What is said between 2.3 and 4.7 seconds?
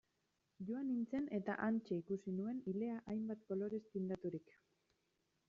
nuen ilea hainbat kolorez tindaturik...